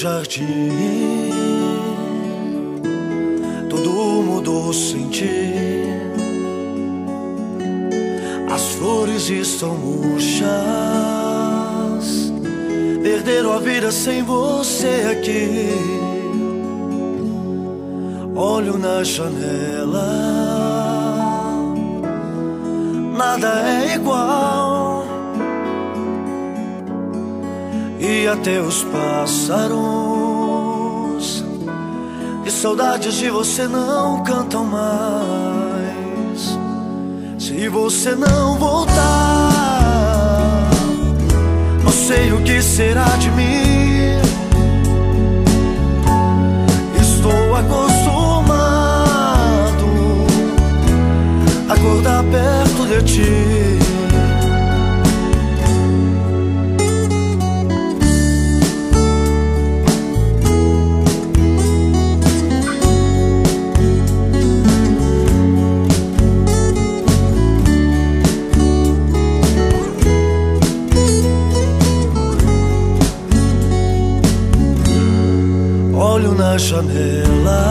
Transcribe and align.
jardim, 0.00 0.70
tudo 3.68 3.90
mudou 4.22 4.72
sem 4.72 5.08
ti. 5.08 5.28
As 8.50 8.62
flores 8.76 9.28
estão 9.28 9.74
murchas, 9.76 10.48
perderam 13.02 13.52
a 13.52 13.58
vida 13.58 13.92
sem 13.92 14.22
você 14.22 15.06
aqui. 15.12 15.68
Olho 18.34 18.78
na 18.78 19.04
janela, 19.04 20.08
nada 23.18 23.48
é 23.68 23.96
igual 23.96 24.69
e 28.10 28.26
até 28.26 28.60
os 28.60 28.82
pássaros 28.84 29.78
de 32.42 32.50
saudades 32.50 33.14
de 33.14 33.30
você 33.30 33.68
não 33.68 34.24
cantam 34.24 34.64
mais. 34.64 36.58
Se 37.38 37.68
você 37.68 38.16
não 38.16 38.58
voltar, 38.58 39.00
não 41.84 41.92
sei 41.92 42.32
o 42.32 42.42
que 42.42 42.60
será 42.60 43.04
de 43.16 43.30
mim. 43.30 43.69
Olho 76.20 76.34
na 76.34 76.58
janela, 76.58 77.62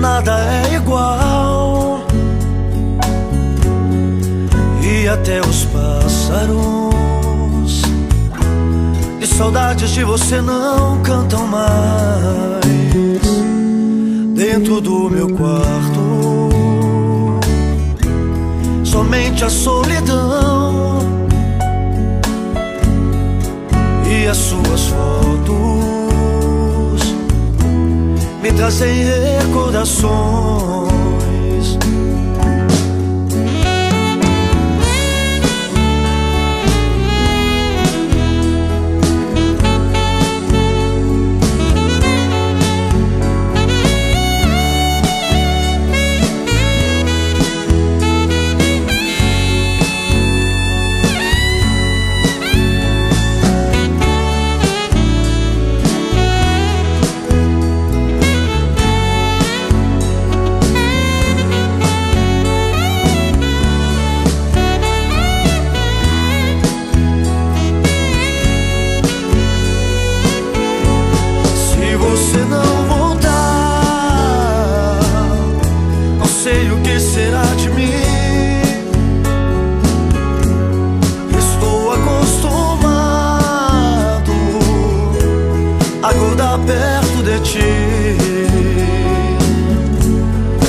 nada 0.00 0.36
é 0.40 0.74
igual, 0.74 2.00
e 4.82 5.06
até 5.06 5.40
os 5.40 5.64
pássaros. 5.66 6.58
De 9.20 9.26
saudades 9.26 9.90
de 9.90 10.02
você 10.02 10.40
não 10.40 11.00
cantam 11.02 11.46
mais. 11.46 11.68
Dentro 14.34 14.80
do 14.80 15.08
meu 15.08 15.28
quarto, 15.34 16.48
somente 18.84 19.44
a 19.44 19.50
solidão 19.50 20.47
as 24.28 24.36
suas 24.36 24.88
fotos 24.88 25.58
me 28.42 28.52
trazem 28.52 29.04
recordações. 29.38 30.97
Você 72.18 72.38
não 72.44 72.86
voltar, 72.86 73.30
não 76.18 76.26
sei 76.26 76.70
o 76.72 76.80
que 76.80 76.98
será 76.98 77.44
de 77.56 77.70
mim. 77.70 77.92
Estou 81.38 81.92
acostumado 81.92 82.32
a 86.02 86.08
acordar 86.08 86.58
perto 86.58 87.22
de 87.22 87.38
ti. 87.40 88.18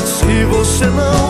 Se 0.05 0.45
você 0.45 0.85
não 0.85 1.28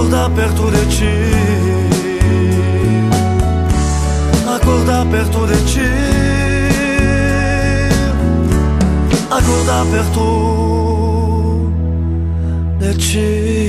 acordar 0.00 0.30
perto 0.30 0.70
de 0.70 0.86
ti. 0.86 1.14
Acordar 4.48 5.06
perto 5.06 5.46
de 5.46 5.56
ti. 5.70 5.90
Acordar 9.30 9.86
perto 9.92 10.26
de 12.78 12.94
ti. 12.94 13.59